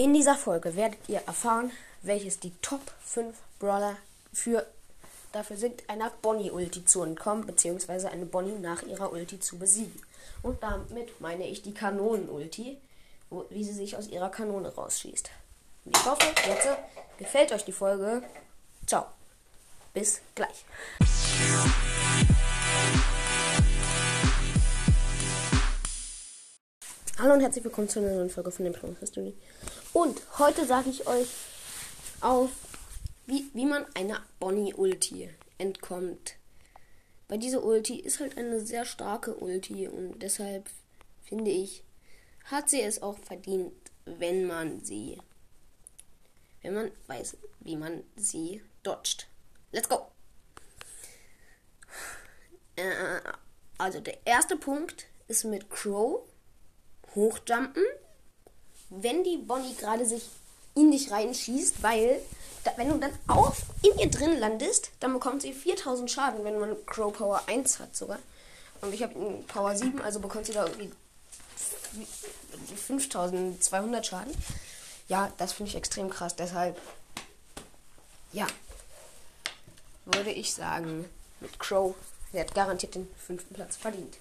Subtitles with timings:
[0.00, 3.98] In dieser Folge werdet ihr erfahren, welches die Top 5 Brawler
[4.32, 4.64] für
[5.32, 10.02] dafür sind, einer Bonnie-Ulti zu entkommen, beziehungsweise eine Bonnie nach ihrer Ulti zu besiegen.
[10.40, 12.78] Und damit meine ich die Kanonen-Ulti,
[13.50, 15.30] wie sie sich aus ihrer Kanone rausschießt.
[15.84, 16.68] Und ich hoffe, jetzt
[17.18, 18.22] gefällt euch die Folge.
[18.86, 19.04] Ciao.
[19.92, 20.64] Bis gleich.
[27.22, 29.34] Hallo und herzlich willkommen zu einer neuen Folge von dem Plan History.
[29.92, 31.28] Und heute sage ich euch
[32.22, 32.48] auf,
[33.26, 36.36] wie, wie man einer Bonnie-Ulti entkommt.
[37.28, 40.70] Weil diese Ulti ist halt eine sehr starke Ulti und deshalb
[41.22, 41.84] finde ich,
[42.44, 43.74] hat sie es auch verdient,
[44.06, 45.18] wenn man sie,
[46.62, 49.28] wenn man weiß, wie man sie dodgt.
[49.72, 50.06] Let's go!
[52.76, 53.20] Äh,
[53.76, 56.22] also der erste Punkt ist mit Crow
[57.14, 57.84] hochjumpen,
[58.90, 60.28] wenn die Bonnie gerade sich
[60.74, 62.20] in dich reinschießt, weil
[62.64, 66.58] da, wenn du dann auf in ihr drin landest, dann bekommt sie 4000 Schaden, wenn
[66.58, 68.18] man Crow Power 1 hat sogar.
[68.80, 69.14] Und ich habe
[69.48, 70.90] Power 7, also bekommt sie da irgendwie
[72.76, 74.34] 5200 Schaden.
[75.08, 76.80] Ja, das finde ich extrem krass, deshalb
[78.32, 78.46] ja,
[80.04, 81.04] würde ich sagen,
[81.40, 81.94] mit Crow,
[82.32, 84.18] der hat garantiert den fünften Platz verdient.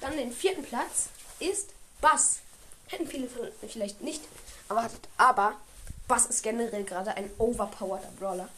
[0.00, 1.08] Dann den vierten Platz
[1.40, 1.70] ist
[2.00, 2.40] Bass.
[2.88, 3.28] Hätten viele
[3.66, 4.22] vielleicht nicht
[4.68, 5.54] erwartet, aber
[6.06, 8.48] Bass ist generell gerade ein overpowerter Brawler.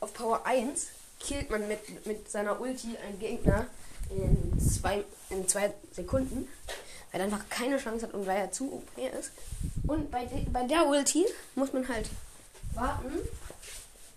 [0.00, 0.86] Auf Power 1
[1.18, 3.66] killt man mit, mit seiner Ulti einen Gegner
[4.10, 6.48] in zwei, in zwei Sekunden,
[7.10, 9.32] weil er einfach keine Chance hat und weil er zu OP ist.
[9.86, 11.26] Und bei, de, bei der Ulti
[11.56, 12.08] muss man halt
[12.74, 13.12] warten,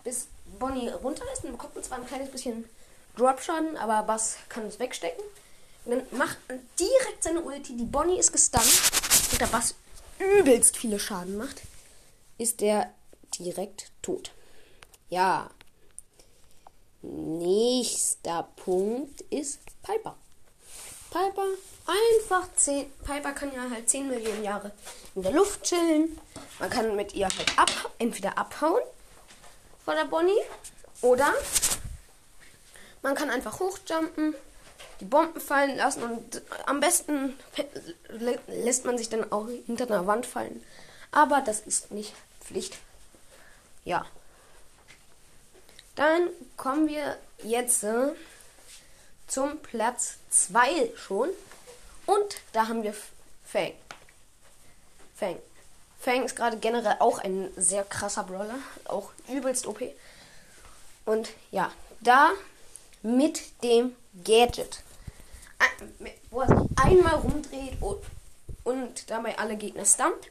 [0.04, 0.28] bis
[0.60, 1.44] Bonnie runter ist.
[1.44, 2.66] Dann bekommt man zwar ein kleines bisschen
[3.18, 5.24] Drop-Schaden, aber Bass kann es wegstecken.
[5.86, 6.38] Und dann macht
[6.80, 7.76] direkt seine Ulti.
[7.76, 8.64] Die Bonnie ist gestunt.
[9.32, 9.76] Und der Bass
[10.20, 11.62] übelst viele Schaden macht,
[12.38, 12.94] ist der
[13.38, 14.32] direkt tot.
[15.10, 15.50] Ja.
[17.02, 20.18] Nächster Punkt ist Piper.
[21.10, 21.46] Piper
[21.88, 22.92] einfach 10.
[23.04, 24.72] Piper kann ja halt 10 Millionen Jahre
[25.16, 26.20] in der Luft chillen.
[26.60, 28.82] Man kann mit ihr halt ab, entweder abhauen
[29.84, 30.42] vor der Bonnie
[31.02, 31.34] oder
[33.02, 34.36] man kann einfach hochjumpen,
[35.00, 37.38] die Bomben fallen lassen und am besten
[38.10, 40.64] lä- lässt man sich dann auch hinter einer Wand fallen.
[41.12, 42.78] Aber das ist nicht Pflicht.
[43.86, 44.06] Ja.
[45.96, 48.12] Dann kommen wir jetzt äh,
[49.28, 51.30] zum Platz 2 schon.
[52.06, 52.94] Und da haben wir
[53.46, 53.74] Fang.
[55.16, 55.38] Fang.
[56.00, 58.56] Fang ist gerade generell auch ein sehr krasser Brawler.
[58.86, 59.82] Auch übelst OP.
[61.06, 61.72] Und ja,
[62.02, 62.32] da
[63.02, 64.82] mit dem Gadget.
[66.40, 68.00] Wo er sich einmal rumdreht und,
[68.64, 70.30] und dabei alle Gegner stunt.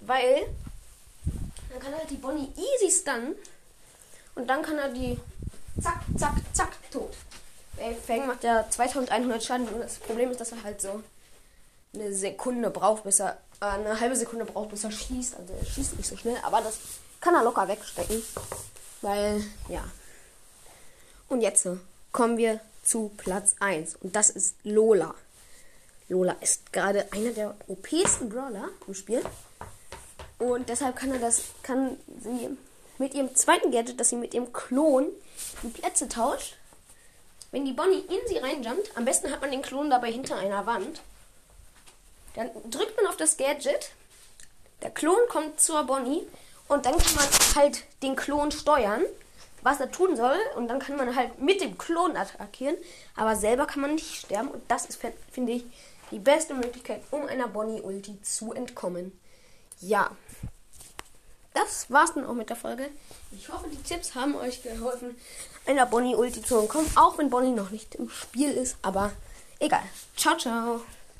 [0.00, 0.48] Weil
[1.70, 3.36] dann kann er die Bonnie easy stunnen.
[4.34, 5.20] Und dann kann er die
[5.80, 7.12] zack, zack, zack tot.
[7.76, 11.00] Ey, Fang macht ja 2100 Schaden und das Problem ist, dass er halt so
[11.94, 15.36] eine Sekunde braucht, bis er, äh, eine halbe Sekunde braucht, bis er schießt.
[15.36, 16.78] Also er schießt nicht so schnell, aber das
[17.20, 18.20] kann er locker wegstecken.
[19.00, 19.84] Weil, ja.
[21.28, 21.68] Und jetzt
[22.10, 25.14] kommen wir zu Platz 1 und das ist Lola.
[26.08, 29.22] Lola ist gerade einer der OPsten Brawler im Spiel.
[30.38, 32.50] Und deshalb kann er das, kann sie
[32.98, 35.06] mit ihrem zweiten Gadget, dass sie mit ihrem Klon
[35.62, 36.56] die Plätze tauscht.
[37.50, 40.66] Wenn die Bonnie in sie reinjumpt, am besten hat man den Klon dabei hinter einer
[40.66, 41.00] Wand.
[42.34, 43.92] Dann drückt man auf das Gadget,
[44.82, 46.26] der Klon kommt zur Bonnie
[46.68, 49.02] und dann kann man halt den Klon steuern,
[49.64, 50.38] was er tun soll.
[50.54, 52.76] Und dann kann man halt mit dem Klon attackieren,
[53.16, 54.48] aber selber kann man nicht sterben.
[54.48, 55.00] Und das ist,
[55.32, 55.64] finde ich,
[56.12, 59.18] die beste Möglichkeit, um einer Bonnie-Ulti zu entkommen.
[59.80, 60.10] Ja,
[61.54, 62.88] das war's dann auch mit der Folge.
[63.32, 65.16] Ich hoffe, die Tipps haben euch geholfen,
[65.66, 68.76] einer Bonnie-Ulti zu entkommen, auch wenn Bonnie noch nicht im Spiel ist.
[68.82, 69.12] Aber
[69.58, 69.82] egal.
[70.16, 70.80] Ciao, ciao.